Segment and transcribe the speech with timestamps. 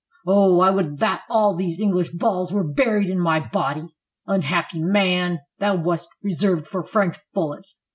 [0.25, 0.61] Oh!
[0.61, 3.87] I would that all these English balls were buried in my body!"
[4.25, 5.41] Unhappy man!
[5.59, 7.75] thou wast reserved for French bullets!